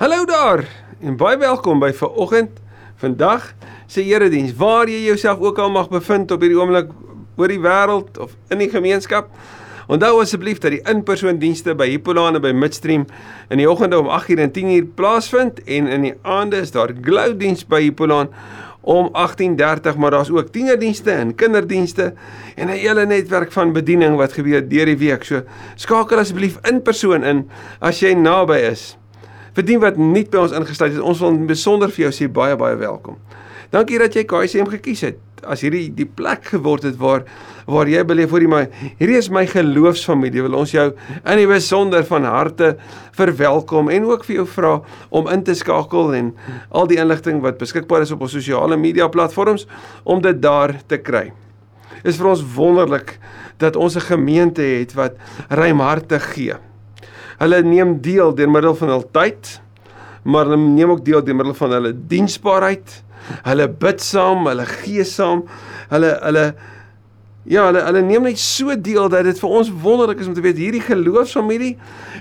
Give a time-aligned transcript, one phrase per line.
[0.00, 0.62] Hallo daar
[1.04, 2.62] en baie welkom by vanoggend
[3.02, 3.50] vandag
[3.84, 6.94] se erediens waar jy jouself ook al mag bevind op hierdie oomblik
[7.36, 9.28] oor die wêreld of in die gemeenskap.
[9.92, 13.04] Onthou asseblief dat die in-persoon dienste by Hippolane by Midstream
[13.52, 17.36] in die oggende om 8:00 en 10:00 plaasvind en in die aande is daar Glow
[17.36, 18.32] diens by Hippolaan
[18.80, 22.14] om 18:30 maar daar's ook tienerdienste en kinderdienste
[22.56, 25.24] en 'n hele netwerk van bediening wat gebeur deur die week.
[25.24, 25.42] So
[25.74, 28.96] skakel asseblief in persoon in as jy naby is
[29.56, 32.56] vir die wat nie by ons ingesluit is, ons wil besonder vir jou sê baie
[32.56, 33.18] baie welkom.
[33.70, 35.18] Dankie dat jy KCM gekies het.
[35.46, 37.22] As hierdie die plek geword het waar
[37.70, 38.64] waar jy beleef jy my
[38.98, 42.72] hierdie is my geloofsfamilie wil ons jou in die besonder van harte
[43.16, 44.72] verwelkom en ook vir jou vra
[45.14, 46.32] om in te skakel en
[46.74, 49.68] al die inligting wat beskikbaar is op ons sosiale media platforms
[50.04, 51.30] om dit daar te kry.
[52.02, 53.18] Is vir ons wonderlik
[53.62, 55.14] dat ons 'n gemeente het wat
[55.48, 56.58] ruimhartig gee.
[57.40, 59.54] Hulle neem deel deur middel van hul tyd,
[60.28, 62.98] maar hulle neem ook deel deur middel van hulle diensbaarheid.
[63.46, 65.46] Hulle bid saam, hulle gee saam.
[65.92, 66.44] Hulle hulle
[67.48, 70.44] ja, hulle hulle neem net so deel dat dit vir ons wonderlik is om te
[70.44, 71.72] weet hierdie geloofsfamilie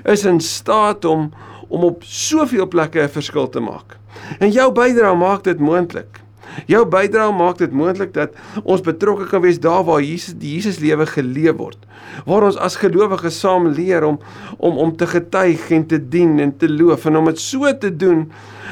[0.08, 1.30] is in staat om
[1.70, 4.00] om op soveel plekke 'n verskil te maak.
[4.40, 6.24] En jou bydrae maak dit moontlik.
[6.70, 10.80] Jou bydrae maak dit moontlik dat ons betrokke kan wees daar waar Jesus die Jesus
[10.84, 11.80] lewe geleef word.
[12.26, 14.20] Waar ons as gelowiges saam leer om
[14.58, 17.92] om om te getuig en te dien en te loof en om dit so te
[17.96, 18.28] doen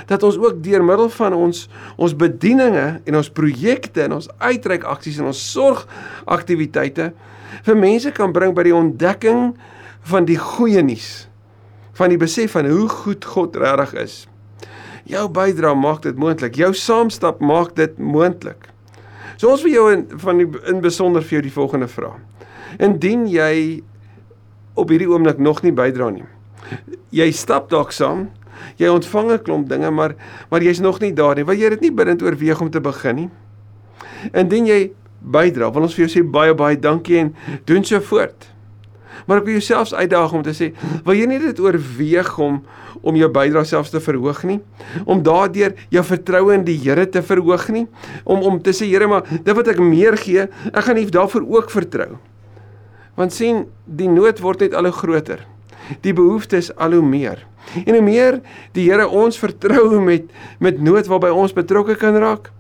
[0.08, 4.86] dat ons ook deur middel van ons ons bedieninge en ons projekte en ons uitreik
[4.88, 7.12] aksies en ons sorgaktiwiteite
[7.68, 9.52] vir mense kan bring by die ontdekking
[10.08, 11.28] van die goeie nuus
[11.98, 14.16] van die besef van hoe goed God regtig is.
[15.08, 16.58] Jou bydrae maak dit moontlik.
[16.60, 18.68] Jou saamstap maak dit moontlik.
[19.38, 22.16] So ons wil jou in van die in besonder vir jou die volgende vra.
[22.84, 23.84] Indien jy
[24.78, 26.26] op hierdie oomblik nog nie bydra nie.
[27.16, 28.28] Jy stap dalk saam.
[28.78, 30.16] Jy ontvang 'n klomp dinge, maar
[30.50, 31.46] maar jy's nog nie daar nie.
[31.46, 33.30] Wil jy dit nie bidend oorweeg om te begin nie?
[34.34, 38.57] Indien jy bydra, wil ons vir jou sê baie baie dankie en doen so voort.
[39.26, 40.72] Maar ek wil jouself uitdaag om te sê,
[41.06, 42.62] wil jy nie dit oorweeg om
[43.06, 44.58] om jou bydrae selfs te verhoog nie,
[45.06, 47.86] om daardeur jou vertroue in die Here te verhoog nie,
[48.26, 51.46] om om te sê Here, maar dit wat ek meer gee, ek gaan nie daarvoor
[51.60, 52.18] ook vertrou.
[53.18, 55.46] Want sien, die nood word net al hoe groter.
[56.04, 57.46] Die behoeftes al hoe meer.
[57.86, 58.42] En hoe meer
[58.76, 60.30] die Here ons vertrou met
[60.64, 62.52] met nood waarby ons betrokke kan raak,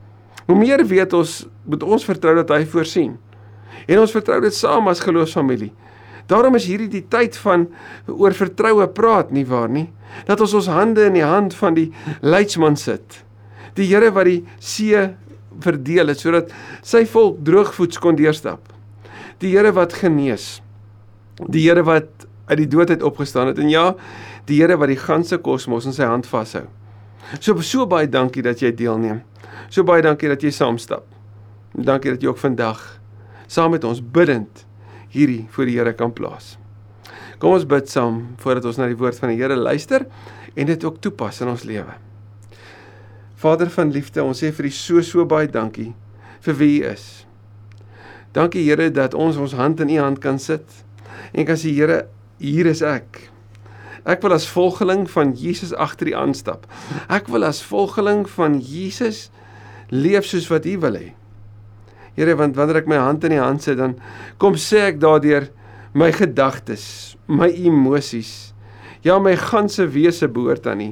[0.47, 3.17] hoe meer weet ons moet ons vertrou dat hy voorsien.
[3.87, 5.73] En ons vertrou dit saam as geloofsfamilie.
[6.27, 7.67] Daarom is hierdie die tyd van
[8.11, 9.87] oor vertroue praat nie waar nie
[10.27, 11.89] dat ons ons hande in die hand van die
[12.23, 13.21] leidsman sit.
[13.77, 15.03] Die Here wat die see
[15.63, 16.53] verdeel het sodat
[16.85, 18.61] sy volk droogvoets kon deurstap.
[19.43, 20.57] Die Here wat genees.
[21.43, 23.91] Die Here wat uit die dood uit opgestaan het en ja,
[24.47, 26.65] die Here wat die ganse kosmos in sy hand vashou.
[27.39, 29.21] So so baie dankie dat jy deelneem.
[29.69, 31.05] So baie dankie dat jy saamstap.
[31.75, 32.81] Dankie dat jy ook vandag
[33.47, 34.66] saam met ons bidend
[35.17, 36.55] hierdie voor die Here kan plaas.
[37.41, 40.07] Kom ons bid saam voordat ons na die woord van die Here luister
[40.55, 41.93] en dit ook toepas in ons lewe.
[43.37, 45.91] Vader van liefde, ons sê vir U so so baie dankie
[46.45, 47.05] vir wie U is.
[48.33, 50.81] Dankie Here dat ons ons hand in U hand kan sit
[51.33, 52.05] en kan sê Here,
[52.41, 53.27] hier is ek.
[54.07, 56.65] Ek wil as volgeling van Jesus agter U aanstap.
[57.11, 59.27] Ek wil as volgeling van Jesus
[59.91, 61.09] leef soos wat U wil hê.
[62.17, 63.93] Here, want wanneer ek my hand in U hand sit, dan
[64.41, 65.51] kom sê ek daardeur
[65.97, 68.55] my gedagtes, my emosies.
[69.05, 70.91] Ja, my ganse wese behoort aan U.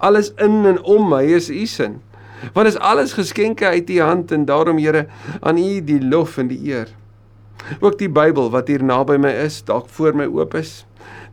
[0.00, 2.00] Alles in en om my is U sin.
[2.56, 5.06] Want is alles geskenke uit U hand en daarom Here
[5.40, 6.88] aan U die lof en die eer.
[7.80, 10.86] Ook die Bybel wat hier naby my is, dalk voor my oop is.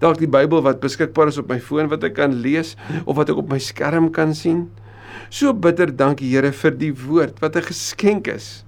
[0.03, 3.31] Dalk die Bybel wat beskikbaar is op my foon wat ek kan lees of wat
[3.31, 4.67] ek op my skerm kan sien.
[5.31, 8.66] So bitter dankie Here vir die woord wat 'n geskenk is.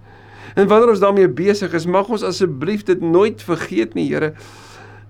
[0.56, 4.34] En wanneer ons daarmee besig is, mag ons asseblief dit nooit vergeet nie, Here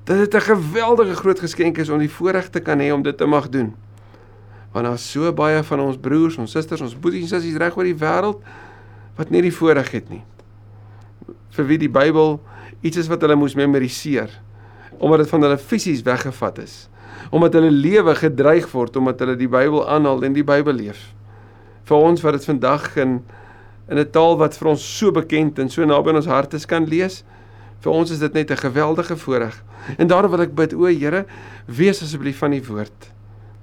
[0.05, 3.17] dat dit 'n geweldige groot geskenk is om die voorreg te kan hê om dit
[3.17, 3.73] te mag doen.
[4.71, 7.83] Want daar's so baie van ons broers, ons susters, ons boeties en sissies reg oor
[7.83, 8.41] die wêreld
[9.15, 10.23] wat nie die voorreg het nie.
[11.49, 12.39] Vir wie die Bybel
[12.81, 14.29] iets is wat hulle moes memoriseer
[14.99, 16.89] omdat dit van hulle fisies weggevat is.
[17.29, 21.13] Omdat hulle lewe gedreig word omdat hulle die Bybel aanhaal en die Bybel leef.
[21.83, 23.23] Vir ons wat dit vandag in
[23.89, 26.85] in 'n taal wat vir ons so bekend en so naby aan ons harte kan
[26.85, 27.23] lees,
[27.85, 29.63] Vir ons is dit net 'n geweldige voorreg.
[29.97, 31.25] En daarom wil ek bid, o Here,
[31.65, 33.11] wees asseblief van die woord.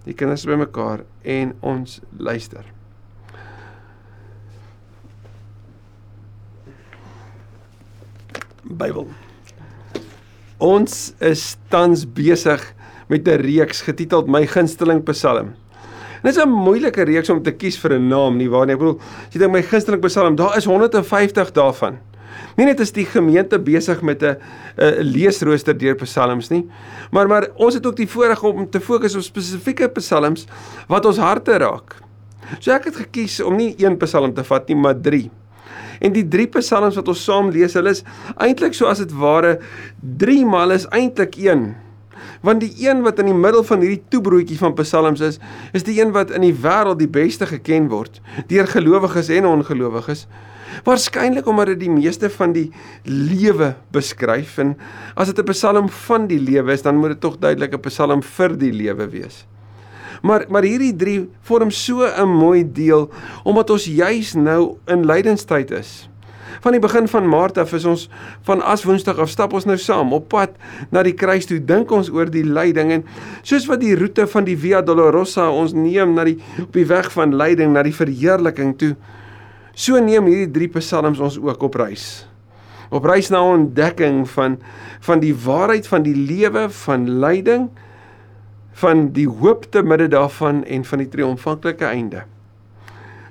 [0.05, 2.65] Die kinders by mekaar en ons luister.
[8.63, 9.09] Bybel.
[10.59, 12.75] Ons is tans besig
[13.09, 15.55] met 'n reeks getiteld My gunsteling Psalm.
[16.23, 18.75] Dit is 'n moeilike reeks om te kies vir 'n naam nie, waar nie.
[18.75, 19.01] Ek bedoel,
[19.33, 21.99] jy dink my gunsteling Psalm, daar is 150 daarvan.
[22.57, 24.37] Nie net is die gemeente besig met 'n
[24.79, 26.69] 'n leesrooster deur psalms nie,
[27.11, 30.47] maar maar ons het ook die voorreg om te fokus op spesifieke psalms
[30.89, 31.97] wat ons harte raak.
[32.61, 35.31] So ek het gekies om nie een psalm te vat nie, maar 3.
[36.01, 38.05] En die drie psalms wat ons saam lees, hulle is
[38.37, 39.59] eintlik so as dit ware
[40.01, 41.77] 3 maal is eintlik 1.
[42.43, 45.39] Want die een wat in die middel van hierdie toebroodjie van psalms is,
[45.73, 50.27] is die een wat in die wêreld die beste geken word deur gelowiges en ongelowiges.
[50.85, 52.71] Waarskynlik omdat dit die meeste van die
[53.05, 54.77] lewe beskryf en
[55.15, 58.23] as dit 'n psalm van die lewe is, dan moet dit tog duidelik 'n psalm
[58.23, 59.47] vir die lewe wees.
[60.23, 63.11] Maar maar hierdie drie vorm so 'n mooi deel
[63.45, 66.09] omdat ons juis nou in lydenstyd is.
[66.61, 68.09] Van die begin van Maart af is ons
[68.47, 70.57] van as Woensdag af stap ons nou saam op pad
[70.91, 71.61] na die kruis toe.
[71.61, 73.07] Dink ons oor die lyding en
[73.43, 77.11] soos wat die roete van die Via Dolorosa ons neem na die op die weg
[77.15, 78.95] van lyding na die verheerliking toe.
[79.73, 82.27] So neem hierdie drie psalms ons ook op reis.
[82.93, 84.59] Op reis na ontdekking van
[85.01, 87.71] van die waarheid van die lewe van lyding
[88.83, 92.25] van die hoop te midde daarvan en van die triomfanklike einde.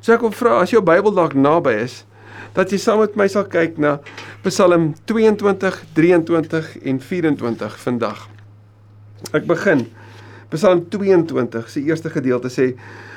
[0.02, 2.02] So ek wil vra as jou Bybel dalk naby is,
[2.54, 4.00] dat jy saam met my sal kyk na
[4.44, 8.28] Psalm 22, 23 en 24 vandag.
[9.38, 9.86] Ek begin
[10.52, 12.74] Psalm 22 se eerste gedeelte sê: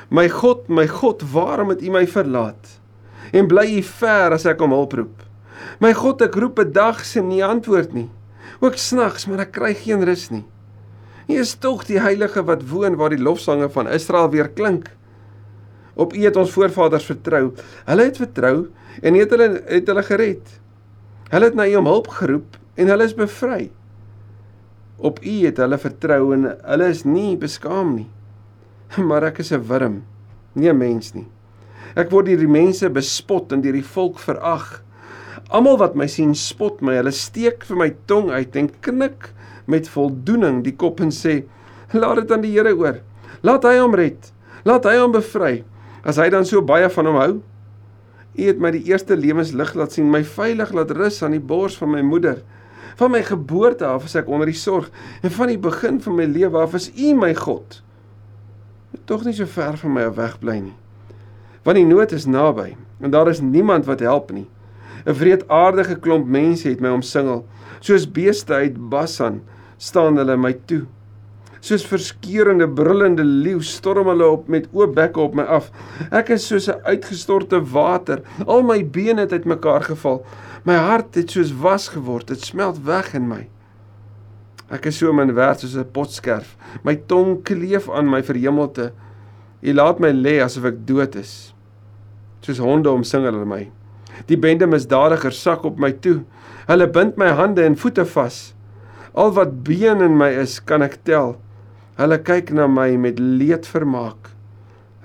[0.09, 2.79] My God, my God, waarom het U my verlaat?
[3.33, 5.23] En bly U ver as ek om hulp roep?
[5.81, 8.09] My God, ek roep 'n dag se nie antwoord nie.
[8.61, 10.45] Ook snags, maar ek kry geen rus nie.
[11.27, 14.91] U is tog die heilige wat woon waar die lofsange van Israel weer klink.
[15.95, 17.53] Op U het ons voorvaders vertrou.
[17.85, 18.67] Hulle het vertrou
[19.01, 20.59] en het hulle het hulle gered.
[21.31, 23.69] Hulle het na U om hulp geroep en hulle is bevry.
[24.97, 28.09] Op U het hulle vertrou en hulle is nie beskaam nie.
[29.09, 30.03] Maar ek is 'n wurm,
[30.53, 31.27] nie 'n mens nie.
[31.95, 34.81] Ek word deur die mense bespot en deur die volk verag.
[35.49, 36.95] Almal wat my sien, spot my.
[36.95, 39.31] Hulle steek vir my tong uit en knik
[39.67, 41.43] met voldoening die kop en sê:
[41.93, 42.99] "Laat dit aan die Here oor.
[43.43, 44.31] Laat hy hom red.
[44.65, 45.63] Laat hy hom bevry
[46.03, 47.41] as hy dan so baie van hom hou."
[48.35, 51.77] U het my die eerste lewenslig laat sien, my veilig laat rus aan die bors
[51.79, 52.41] van my moeder.
[52.99, 54.89] Van my geboorte af is ek onder die sorg
[55.21, 57.81] en van die begin van my lewe af is U my God.
[59.05, 60.75] Tog nie so ver van my af weg bly nie.
[61.63, 64.47] Want die nood is naby en daar is niemand wat help nie.
[65.05, 67.45] 'n Wreedaardige klomp mense het my omsingel,
[67.79, 69.41] soos beeste uit Basan
[69.77, 70.85] staan hulle my toe.
[71.65, 75.71] Soos verskeurende brullende leeu storm hulle op met oop bekke op my af.
[76.13, 78.21] Ek is soos 'n uitgestorte water.
[78.45, 80.21] Al my bene het uitmekaar geval.
[80.63, 82.27] My hart het soos was geword.
[82.27, 83.47] Dit smelt weg in my.
[84.69, 86.55] Ek is so min werd soos 'n potskerf.
[86.83, 88.91] My tong kleef aan my verhemelte.
[89.61, 91.55] U laat my lê asof ek dood is.
[92.41, 93.71] Soos honde omsingel hulle my.
[94.27, 96.23] Die bende misdadigers sak op my toe.
[96.67, 98.53] Hulle bind my hande en voete vas.
[99.15, 101.39] Al wat been in my is, kan ek tel.
[101.95, 104.31] Hulle kyk na my met leed vermaak.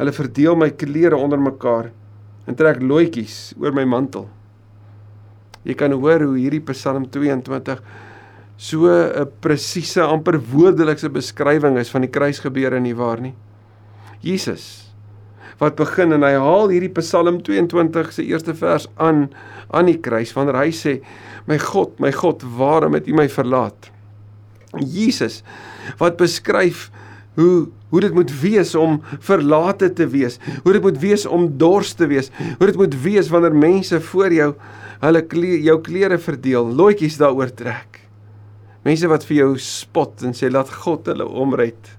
[0.00, 1.90] Hulle verdeel my klere onder mekaar
[2.48, 4.26] en trek loetjies oor my mantel.
[5.62, 7.82] Jy kan hoor hoe hierdie Psalm 22
[8.56, 13.34] so 'n presiese amper woordelikse beskrywing is van die kruisgebeure nie waar nie.
[14.20, 14.90] Jesus
[15.60, 19.28] wat begin en hy haal hierdie Psalm 22 se eerste vers aan
[19.70, 21.00] aan die kruis wanneer hy sê
[21.46, 23.90] my God my God waarom het U my verlaat?
[24.78, 25.40] Jesus
[25.98, 26.88] wat beskryf
[27.38, 31.90] hoe hoe dit moet wees om verlate te wees, hoe dit moet wees om dors
[31.98, 34.52] te wees, hoe dit moet wees wanneer mense voor jou
[35.00, 37.98] hulle kle jou klere verdeel, loetjies daaroor trek.
[38.86, 41.90] Mense wat vir jou spot en sê laat God hulle omred.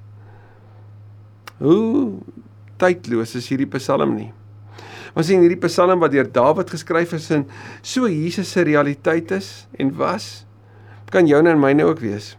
[1.59, 2.21] Hoe
[2.81, 4.31] tydloos is hierdie Psalm nie.
[5.11, 7.43] Ons sien hierdie Psalm wat deur Dawid geskryf is en
[7.83, 10.45] so Jesus se realiteit is en was,
[11.11, 12.37] kan joune en myne ook wees.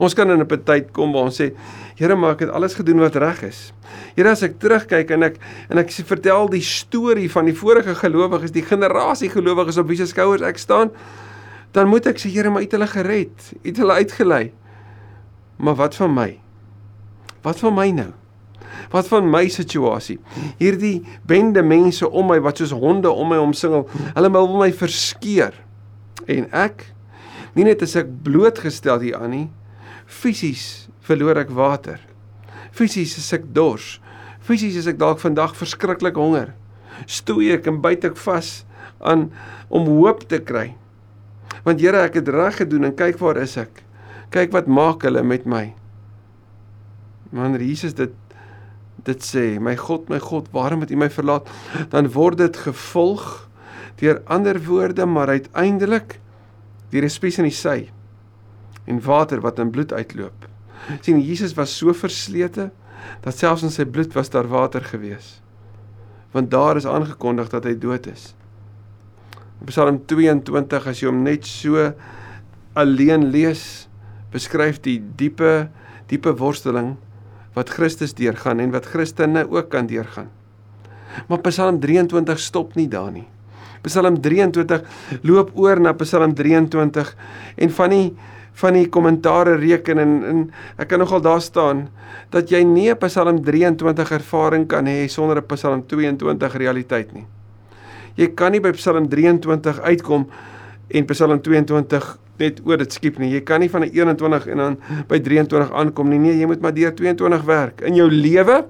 [0.00, 1.52] Ons kan in 'n tyd kom waar ons sê,
[1.96, 3.72] Here, maar ek het alles gedoen wat reg is.
[4.16, 5.36] Here, as ek terugkyk en ek
[5.68, 10.06] en ek vertel die storie van die vorige gelowiges, die generasie gelowiges op wie se
[10.06, 10.90] skouers ek staan,
[11.72, 13.52] dan moet ek sê, Here, maar U het hulle gered.
[13.62, 14.52] U het hulle uitgelei.
[15.58, 16.38] Maar wat van my?
[17.42, 18.12] Wat van my nou?
[18.90, 20.18] Wat van my situasie?
[20.58, 25.52] Hierdie bende mense om my wat soos honde om my omsingel, hulle wil my verskeer.
[26.26, 26.86] En ek
[27.54, 29.48] nie net as ek blootgestel hier aan nie,
[30.10, 32.00] Fisies verloor ek water.
[32.74, 33.98] Fisies is ek dors.
[34.42, 36.50] Fisies is ek dalk vandag verskriklik honger.
[37.06, 38.60] Stoei ek en byt ek vas
[38.98, 39.28] aan
[39.70, 40.72] om hoop te kry.
[41.64, 43.84] Want Here, ek het reg gedoen en kyk waar is ek?
[44.34, 45.70] Kyk wat maak hulle met my.
[47.30, 48.16] Wanneer Jesus dit
[49.00, 51.48] dit sê, "My God, my God, waarom het U my verlaat?"
[51.88, 53.48] dan word dit gevolg
[53.96, 56.20] deur ander woorde, maar uiteindelik
[56.90, 57.90] deur 'n spies in die sy
[58.90, 60.48] en water wat in bloed uitloop.
[61.00, 62.70] sien Jesus was so verslete
[63.24, 65.38] dat selfs in sy bloed was daar water gewees.
[66.34, 68.32] Want daar is aangekondig dat hy dood is.
[69.68, 71.90] Psalm 22 as jy hom net so
[72.78, 73.88] alleen lees,
[74.32, 75.68] beskryf die diepe
[76.10, 76.96] diepe worsteling
[77.54, 80.30] wat Christus deurgaan en wat Christene ook kan deurgaan.
[81.28, 83.26] Maar Psalm 23 stop nie daar nie.
[83.86, 84.82] Psalm 23
[85.26, 87.14] loop oor na Psalm 23
[87.56, 88.06] en van die
[88.60, 90.40] van die kommentare reken en, en
[90.80, 91.88] ek kan nogal daar staan
[92.30, 97.26] dat jy nie 'n Psalm 23 ervaring kan hê sonder 'n Psalm 22 realiteit nie.
[98.16, 100.26] Jy kan nie by Psalm 23 uitkom
[100.88, 103.30] en Psalm 22 net oor dit skiep nie.
[103.34, 104.76] Jy kan nie van 'n 21 en dan
[105.08, 106.18] by 23 aankom nie.
[106.18, 108.66] Nee, jy moet maar deur 22 werk in jou lewe.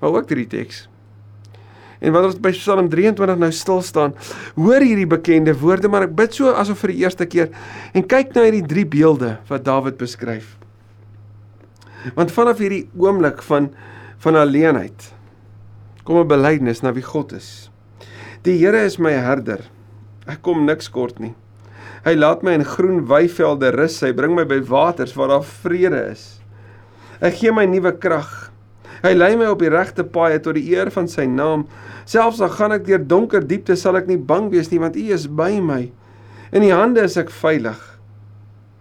[0.00, 0.88] Maar ook deur die teks.
[2.04, 4.12] En wanneer ons by Psalm 23 nou stil staan,
[4.58, 7.48] hoor hierdie bekende woorde, maar ek bid so asof vir die eerste keer
[7.96, 10.58] en kyk na hierdie drie beelde wat Dawid beskryf.
[12.12, 13.72] Want vanaf hierdie oomblik van
[14.24, 15.10] van alleenheid
[16.04, 17.70] kom 'n belydenis na wie God is.
[18.44, 19.60] Die Here is my herder.
[20.26, 21.34] Ek kom niks kort nie.
[22.04, 24.00] Hy laat my in groen weivelde rus.
[24.00, 26.40] Hy bring my by waters waar daar vrede is.
[27.20, 28.52] Hy gee my nuwe krag.
[29.02, 31.66] Hy lei my op die regte paaie tot die eer van sy naam.
[32.04, 35.04] Selfs al gaan ek deur donker diepte, sal ek nie bang wees nie, want U
[35.12, 35.90] is by my.
[36.52, 37.80] In U hande is ek veilig.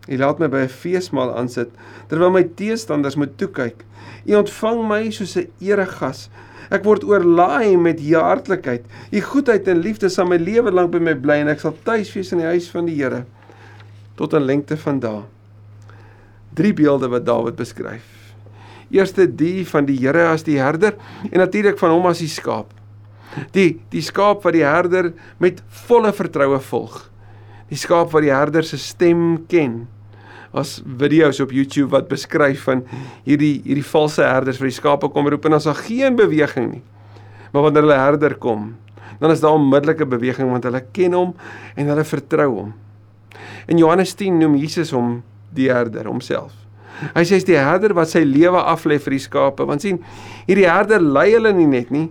[0.07, 1.71] U laat my by 'n feesmaal aansit
[2.09, 3.85] terwyl my teestanders moet toe kyk.
[4.27, 6.29] U ontvang my soos 'n eregas.
[6.71, 8.83] Ek word oorlaai met u hartlikheid.
[9.11, 12.13] U goedheid en liefde sal my lewe lank by my bly en ek sal tuis
[12.13, 13.25] wees in die huis van die Here
[14.15, 15.23] tot 'n lengte van dae.
[16.53, 18.22] Drie beelde wat Dawid beskryf.
[18.93, 20.95] Eerste die van die Here as die herder
[21.31, 22.69] en natuurlik van hom as die skaap.
[23.55, 26.99] Die die skaap wat die herder met volle vertroue volg.
[27.71, 29.83] Die skaap wat die herder se stem ken
[30.53, 32.83] as video's op YouTube wat beskryf van
[33.25, 36.83] hierdie hierdie valse herders vir die skape kom roep en as daar geen beweging nie.
[37.53, 38.71] Maar wanneer hulle herder kom,
[39.19, 41.33] dan is daar onmiddellike beweging want hulle ken hom
[41.75, 42.73] en hulle vertrou hom.
[43.67, 45.21] In Johannes 10 noem Jesus hom
[45.53, 46.62] die herder homself.
[47.13, 49.99] Hy sê hy's die herder wat sy lewe aflê vir die skape want sien
[50.47, 52.09] hierdie herder lei hulle nie net nie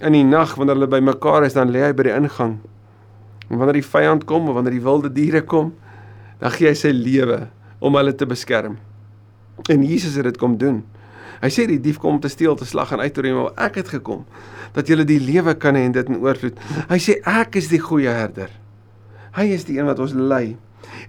[0.00, 2.58] in die nag wanneer hulle bymekaar is dan lê hy by die ingang.
[3.50, 5.74] En wanneer die vyand kom of wanneer die wilde diere kom,
[6.40, 7.42] dan gee hy sy lewe
[7.84, 8.78] om hulle te beskerm.
[9.68, 10.80] En Jesus het dit kom doen.
[11.40, 13.68] Hy sê die dief kom om te steel, te slag en uit te neem, maar
[13.68, 14.24] ek het gekom
[14.74, 16.58] dat julle die lewe kan hê en dit in oorvloed.
[16.88, 18.52] Hy sê ek is die goeie herder.
[19.36, 20.56] Hy is die een wat ons lei.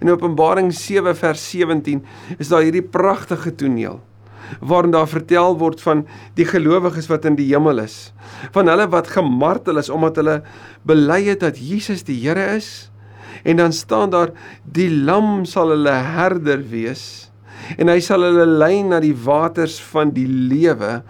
[0.00, 2.02] In Openbaring 7 vers 17
[2.38, 4.00] is daar hierdie pragtige toneel
[4.60, 6.02] waarin daar vertel word van
[6.36, 8.12] die gelowiges wat in die hemel is,
[8.52, 10.34] van hulle wat gemartel is omdat hulle
[10.84, 12.92] bely het dat Jesus die Here is
[13.42, 14.30] En dan staan daar
[14.62, 17.30] die lam sal hulle herder wees
[17.78, 21.00] en hy sal hulle lei na die waters van die lewe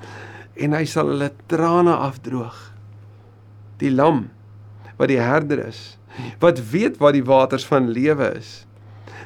[0.61, 2.57] en hy sal hulle trane afdroog.
[3.81, 4.26] Die lam
[4.99, 5.97] wat die herder is,
[6.42, 8.66] wat weet wat die waters van lewe is.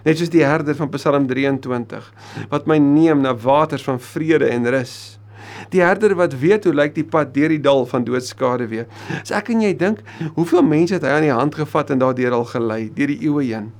[0.06, 2.10] Net soos die herder van Psalm 23
[2.52, 5.18] wat my neem na waters van vrede en rus.
[5.72, 8.86] Die herder wat weet hoe lyk die pad deur die dal van doodskade weer.
[9.20, 10.02] As ek en jy dink,
[10.36, 13.46] hoeveel mense het hy aan die hand gevat en daardeur al gelei deur die eeue
[13.48, 13.72] heen?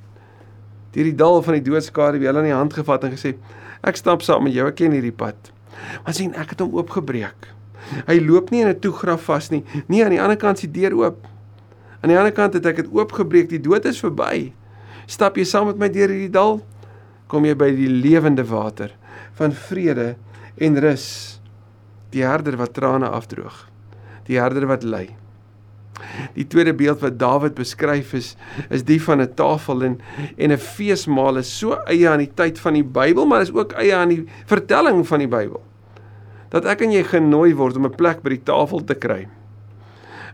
[0.95, 3.35] Deur die dal van die doodskade weer aan die hand gevat en gesê,
[3.87, 5.51] ek stap saam met jou, ek ken hierdie pad.
[6.03, 7.51] Maar sien, ek het hom oopgebreek.
[8.07, 9.63] Hy loop nie in 'n toegraf vas nie.
[9.87, 11.27] Nee, aan die ander kant die deur oop.
[12.07, 13.49] Aan die ander kant het ek dit oopgebreek.
[13.51, 14.53] Die dood is verby.
[15.11, 16.61] Stap jy saam met my deur hierdie dal,
[17.27, 18.93] kom jy by die lewende water
[19.35, 20.13] van vrede
[20.63, 21.07] en rus.
[22.15, 23.65] Die herder wat trane afdroog.
[24.31, 25.09] Die herder wat ly
[26.35, 28.35] die tweede beeld wat Dawid beskryf is
[28.69, 29.95] is die van 'n tafel en
[30.37, 33.73] en 'n feesmaal is so eie aan die tyd van die Bybel maar is ook
[33.73, 35.63] eie aan die vertelling van die Bybel.
[36.49, 39.27] Dat ek en jy genooi word om 'n plek by die tafel te kry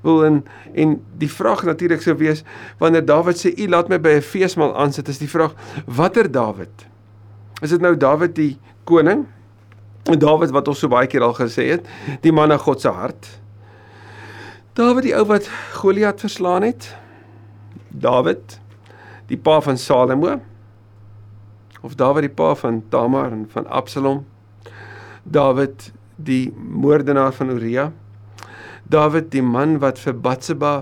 [0.03, 0.41] wil en
[0.73, 2.43] en die vraag natuurlik sou wees
[2.79, 5.55] wanneer Dawid sê u laat my by 'n feesmaal aansit is die vraag
[5.85, 6.87] watter Dawid
[7.61, 9.27] is dit nou Dawid die koning
[10.03, 11.87] Dawid wat ons so baie keer al gesê het,
[12.21, 13.29] die man na God se hart.
[14.75, 15.47] Dawid die ou wat
[15.79, 16.89] Goliat verslaan het.
[17.87, 18.59] Dawid
[19.31, 20.41] die pa van Salomo.
[21.81, 24.25] Of Dawid die pa van Tamar en van Absalom.
[25.23, 27.91] Dawid die moordenaar van Uria.
[28.89, 30.73] Dawid die man wat vir Batseba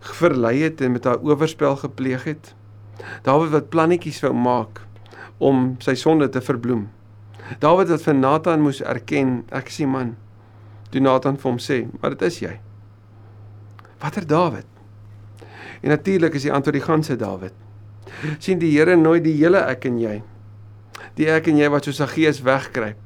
[0.00, 2.54] verlei het en met haar oorspel gepleeg het.
[3.26, 4.80] Dawid wat plannetjies wou maak
[5.38, 6.88] om sy sonde te verbloem.
[7.60, 10.16] Dawid wat vir Nathan moes erken, ek is die man.
[10.90, 12.60] Toe Nathan vir hom sê, "Maar dit is jy."
[14.00, 14.66] Watter Dawid?
[15.80, 17.52] En natuurlik is die antwoord die ganse Dawid.
[18.38, 20.22] sien die Here nooit die hele ek en jy.
[21.14, 22.96] Die ek en jy wat soos 'n gees wegkruip.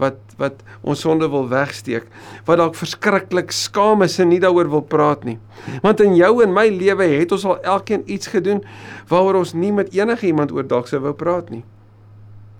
[0.00, 2.08] Wat wat ons sonde wil wegsteek,
[2.48, 5.38] wat dalk verskriklik skaam is en nie daaroor wil praat nie.
[5.84, 8.64] Want in jou en my lewe het ons al elkeen iets gedoen
[9.12, 11.62] waaroor ons nie met enige iemand oor dalk sou wou praat nie.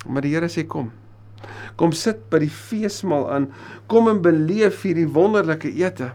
[0.07, 0.93] Maar die Here sê kom.
[1.81, 3.49] Kom sit by die feesmaal aan.
[3.91, 6.13] Kom en beleef hierdie wonderlike ete.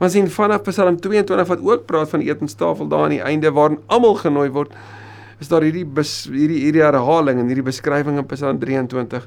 [0.00, 3.52] Want sien vanaf Psalm 22 wat ook praat van die etenstafel daar aan die einde
[3.54, 4.72] waarin almal genooi word,
[5.42, 9.26] is daar hierdie bes, hierdie hierdie herhaling en hierdie beskrywing in Psalm 23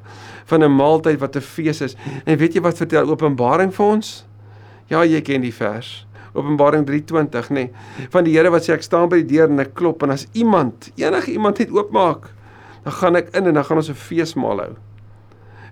[0.52, 1.96] van 'n maaltyd wat 'n fees is.
[2.26, 4.26] En weet jy wat vertel Openbaring vir ons?
[4.88, 6.06] Ja, jy ken die vers.
[6.34, 7.54] Openbaring 3:20, nê.
[7.54, 7.72] Nee,
[8.10, 10.28] van die Here wat sê ek staan by die deur en ek klop en as
[10.34, 12.32] iemand, enige iemand net oopmaak,
[12.84, 14.76] dan gaan ek in en dan gaan ons 'n feesmaal hou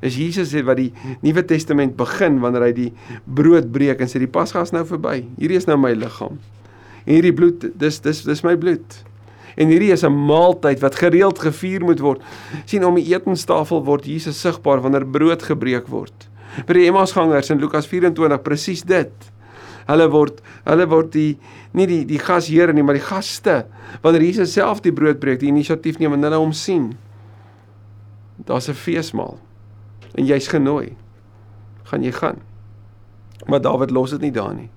[0.04, 0.92] is Jesus sê wat die
[1.24, 2.90] Nuwe Testament begin wanneer hy die
[3.24, 5.24] brood breek en sê die Pasga is nou verby.
[5.40, 6.40] Hierdie is nou my liggaam.
[7.06, 9.00] En hierdie bloed, dis dis dis my bloed.
[9.56, 12.22] En hierdie is 'n maaltyd wat gereeld gevier moet word.
[12.66, 16.30] sien om die etenstafel word Jesus sigbaar wanneer brood gebreek word.
[16.66, 19.12] By die Emmausgangers in Lukas 24 presies dit.
[19.88, 21.38] Hulle word hulle word die
[21.74, 23.66] nie die die gasheer nie, maar die gaste.
[24.02, 26.94] Wanneer Jesus self die brood breek, die inisiatief neem en hulle hom sien.
[28.46, 29.40] Daar's 'n feesmaal
[30.16, 30.96] en jy's genooi.
[31.84, 32.38] Gaan jy gaan.
[33.48, 34.70] Maar Dawid los dit nie daar nie.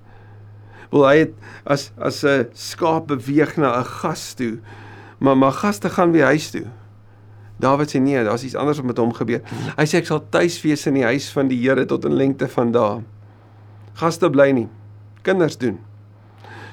[0.91, 4.59] Wil hy het as as 'n skaap beweeg na 'n gas toe,
[5.19, 6.67] maar maar gaste gaan weer huis toe.
[7.59, 9.41] Dawid sê nee, daar's iets anders wat met hom gebeur.
[9.77, 12.49] Hy sê ek sal tuis wees in die huis van die Here tot in lengte
[12.49, 13.03] van dae.
[13.95, 14.69] Gaste bly nie.
[15.23, 15.79] Kinders doen.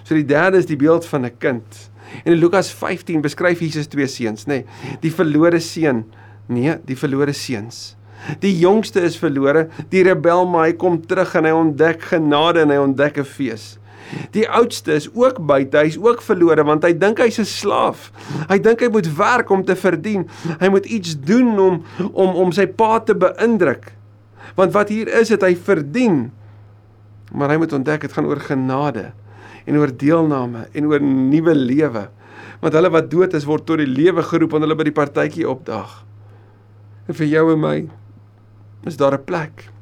[0.03, 1.89] So die derde is die beeld van 'n kind.
[2.23, 4.63] En in Lukas 15 beskryf Jesus twee seuns, nê?
[4.63, 6.03] Nee, die verlore seun,
[6.47, 7.95] nee, die verlore seuns.
[8.39, 12.69] Die jongste is verlore, die rebel maar hy kom terug en hy ontdek genade en
[12.69, 13.79] hy ontdek 'n fees.
[14.35, 18.11] Die oudste is ook buite, hy's ook verlore want hy dink hy's 'n slaaf.
[18.49, 20.27] Hy dink hy moet werk om te verdien.
[20.59, 23.91] Hy moet iets doen om om om sy pa te beïndruk.
[24.55, 26.31] Want wat hier is, het hy verdien.
[27.31, 29.11] Maar hy moet ontdek dit gaan oor genade
[29.65, 32.09] en oor deelname en oor nuwe lewe.
[32.61, 35.49] Want hulle wat dood is word tot die lewe geroep en hulle by die partytjie
[35.49, 36.03] opdag.
[37.07, 37.77] En vir jou en my
[38.85, 39.73] is daar 'n plek.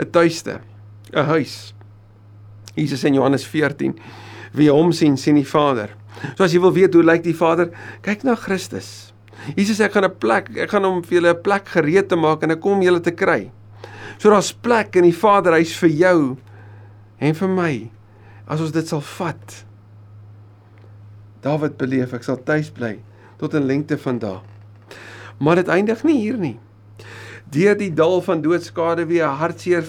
[0.00, 0.60] 'n tuiste,
[1.12, 1.74] 'n huis.
[2.76, 3.94] Jesus in Johannes 14
[4.56, 5.92] wie hom sien sien die Vader.
[6.36, 7.70] So as jy wil weet hoe lyk die Vader,
[8.02, 9.12] kyk na Christus.
[9.56, 12.16] Jesus sê ek gaan 'n plek, ek gaan hom vir julle 'n plek gereed te
[12.16, 13.50] maak en ek kom julle te kry.
[14.18, 16.36] So daar's plek in die Vaderhuis vir jou
[17.20, 17.90] en vir my
[18.46, 19.64] as ons dit sal vat.
[21.42, 22.98] Dawid beleef ek sal tuis bly
[23.38, 24.40] tot 'n lengte van dae.
[25.38, 26.58] Maar dit eindig nie hier nie
[27.50, 29.82] deur die dal van doodskade wie 'n hartseer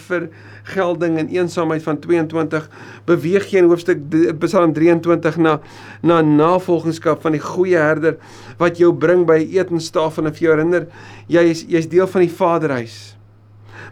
[0.63, 2.67] vergelding en eensaamheid van 22
[3.05, 4.03] beweeg jy in hoofstuk
[4.43, 5.59] Psalm 23 na
[6.01, 8.17] na navolgingskap van die goeie herder
[8.59, 10.87] wat jou bring by etenstafel en vir jou herinner
[11.27, 13.15] jy is jy's deel van die Vaderhuis.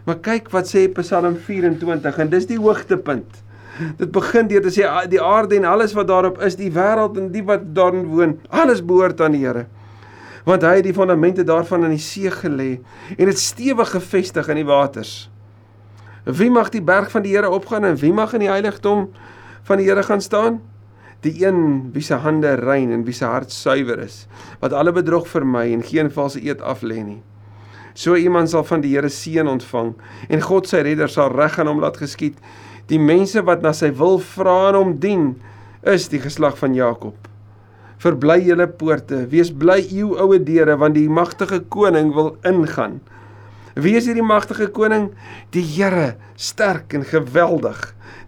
[0.06, 3.42] Maar kyk wat sê Psalm 24 en dis die hoogtepunt.
[3.98, 7.30] Dit begin deur te sê die aarde en alles wat daarop is, die wêreld en
[7.32, 9.66] die wat daarin woon, alles behoort aan die Here
[10.46, 12.70] want hy het die fondamente daarvan in die see gelê
[13.16, 15.28] en dit stewig gefestig in die waters.
[16.24, 19.08] Wie mag die berg van die Here opgaan en wie mag in die heiligdom
[19.62, 20.60] van die Here gaan staan?
[21.20, 24.26] Die een wie se hande rein en wie se hart suiwer is,
[24.60, 27.20] wat alle bedrog vermy en geen valse eed af lê nie.
[27.94, 29.94] So iemand sal van die Here seën ontvang
[30.28, 32.36] en God sy redder sal reg aan hom laat geskied.
[32.88, 35.34] Die mense wat na sy wil vra en hom dien,
[35.82, 37.30] is die geslag van Jakob
[38.00, 43.00] verbly julle poorte, wees bly u oue deure want die magtige koning wil ingaan.
[43.80, 45.10] Wie is hierdie magtige koning?
[45.54, 47.78] Die Here, sterk en geweldig.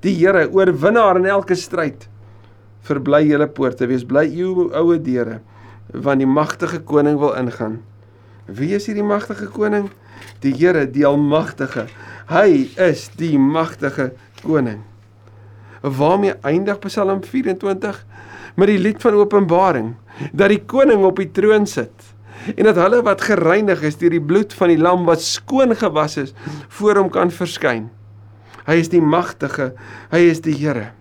[0.05, 2.09] Die Here, oorwinnaar in elke stryd.
[2.87, 5.41] Verbly julle poorte, wees bly u oue deure
[5.93, 7.75] want die magtige koning wil ingaan.
[8.49, 9.91] Wie is hierdie magtige koning?
[10.41, 11.85] Die Here, die almagtige.
[12.31, 14.81] Hy is die magtige koning.
[15.83, 18.01] Waarmee eindig Psalm 24?
[18.55, 19.95] met die lied van Openbaring
[20.33, 22.12] dat die koning op die troon sit
[22.57, 26.19] en dat hulle wat gereinig is deur die bloed van die lam wat skoon gewas
[26.21, 26.35] is
[26.79, 27.89] voor hom kan verskyn.
[28.67, 29.73] Hy is die magtige,
[30.13, 30.93] hy is die Here.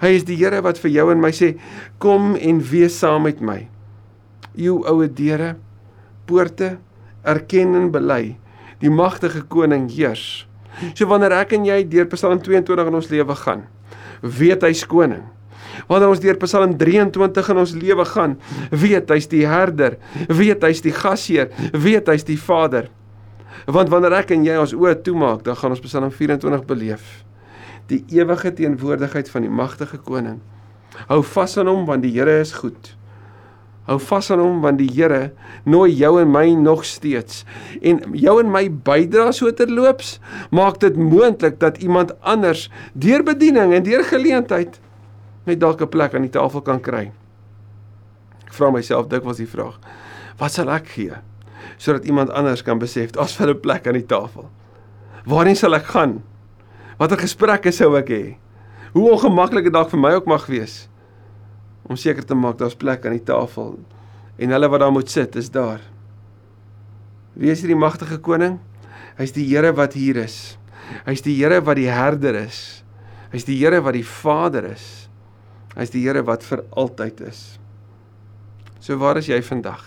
[0.00, 1.54] Hy is die Here wat vir jou en my sê
[2.02, 3.62] kom en wees saam met my.
[4.60, 5.54] U oue deure,
[6.28, 6.76] poorte
[7.28, 8.36] erken en bely
[8.80, 10.46] die magtige koning heers.
[10.94, 13.66] So wanneer ek en jy deur Psalm 22 in ons lewe gaan,
[14.24, 15.26] weet hy's koning
[15.88, 18.36] wanneer ons deur Psalm 23 in ons lewe gaan,
[18.70, 22.90] weet hy's die herder, weet hy's die gasheer, weet hy's die Vader.
[23.66, 27.10] Want wanneer ek en jy ons oë toemaak, dan gaan ons Psalm 24 beleef.
[27.90, 30.40] Die ewige teenwoordigheid van die magtige koning.
[31.08, 32.94] Hou vas aan hom want die Here is goed.
[33.88, 35.30] Hou vas aan hom want die Here
[35.64, 37.44] nooi jou en my nog steeds.
[37.82, 40.18] En jou en my bydra so terloops
[40.54, 44.80] maak dit moontlik dat iemand anders deur bediening en deur geleentheid
[45.50, 47.10] net dalk 'n plek aan die tafel kan kry.
[48.46, 49.78] Ek vra myself dikwels die vraag:
[50.38, 51.14] Wat sal ek gee
[51.76, 54.50] sodat iemand anders kan besef daar's vir 'n plek aan die tafel?
[55.26, 56.22] Waarheen sal ek gaan?
[56.98, 58.36] Watter gesprekke sou ek hê?
[58.92, 60.88] Hoe ongemaklik dit dalk vir my ook mag wees
[61.90, 63.78] om seker te maak daar's plek aan die tafel
[64.38, 65.80] en hulle wat daar moet sit is daar.
[67.34, 68.58] Wie is hierdie magtige koning?
[69.18, 70.56] Hy's die Here wat hier is.
[71.06, 72.82] Hy's die Here wat die herder is.
[73.32, 74.99] Hy's die Here wat die Vader is.
[75.76, 77.58] Hy's die Here wat vir altyd is.
[78.80, 79.82] So waar is jy vandag?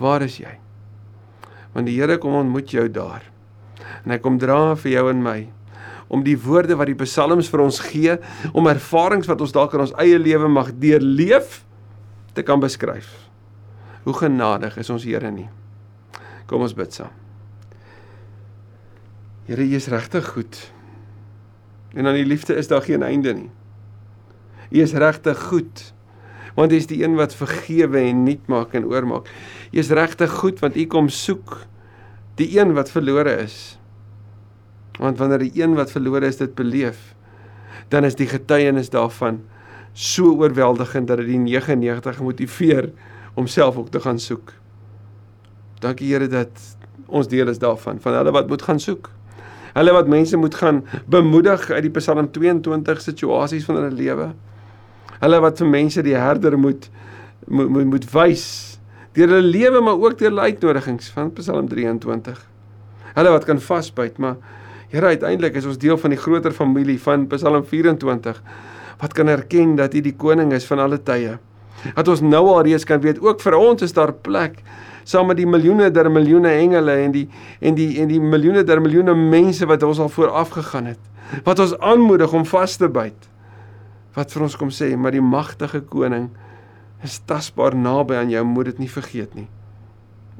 [0.00, 0.54] Waar is jy?
[1.74, 3.26] Want die Here kom ontmoet jou daar.
[4.04, 5.40] En hy kom dra vir jou en my
[6.12, 8.18] om die woorde wat die psalms vir ons gee,
[8.52, 11.62] om ervarings wat ons dalk in ons eie lewe mag deurleef
[12.36, 13.08] te kan beskryf.
[14.04, 15.48] Hoe genadig is ons Here nie.
[16.50, 17.14] Kom ons bid saam.
[19.48, 20.58] Here, U is regtig goed.
[21.96, 23.50] En aan U liefde is daar geen einde nie.
[24.72, 25.92] U is regtig goed.
[26.56, 29.28] Want U is die een wat vergewe en nuut maak en oormaak.
[29.72, 31.58] U is regtig goed want U kom soek
[32.40, 33.78] die een wat verlore is.
[34.98, 37.14] Want wanneer die een wat verlore is dit beleef,
[37.88, 39.42] dan is die getuienis daarvan
[39.92, 42.90] so oorweldigend dat dit die 99 motiveer
[43.34, 44.52] om self ook te gaan soek.
[45.80, 49.10] Dankie Here dat ons deel is daarvan, van hulle wat moet gaan soek.
[49.72, 54.32] Hulle wat mense moet gaan bemoedig uit die Psalm 22 situasies van hulle lewe.
[55.22, 56.90] Hulle wat vir mense die herder moet
[57.46, 58.46] moet moet, moet wys
[59.16, 62.38] deur hulle lewe maar ook deur hulle uitnodigings van Psalm 23.
[63.12, 64.36] Hulle wat kan vasbyt, maar
[64.92, 68.42] Here uiteindelik is ons deel van die groter familie van Psalm 24
[69.00, 71.38] wat kan erken dat U die koning is van alle tye.
[71.96, 74.60] Dat ons nou al reeds kan weet ook vir ons is daar plek
[75.08, 77.24] saam met die miljoene der miljoene engele en die
[77.64, 81.00] en die en die miljoene der miljoene mense wat ons al vooraf gegaan het.
[81.48, 83.31] Wat ons aanmoedig om vas te byt.
[84.16, 86.28] Wat vir ons kom sê, maar die magtige koning
[87.02, 89.48] is tasbaar naby aan jou, moet dit nie vergeet nie.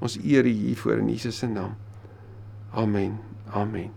[0.02, 1.76] Ons eer U hiervoor in Jesus se naam.
[2.72, 3.18] Amen.
[3.52, 3.90] Amen.